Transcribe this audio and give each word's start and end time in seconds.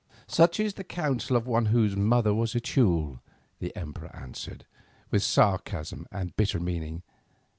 "Such 0.25 0.59
is 0.59 0.73
the 0.73 0.83
counsel 0.83 1.35
of 1.37 1.45
one 1.45 1.67
whose 1.67 1.95
mother 1.95 2.33
was 2.33 2.55
a 2.55 2.59
Teule;" 2.59 3.19
the 3.59 3.71
emperor 3.75 4.09
answered, 4.15 4.65
with 5.11 5.21
sarcasm 5.21 6.07
and 6.11 6.35
bitter 6.35 6.59
meaning. 6.59 7.03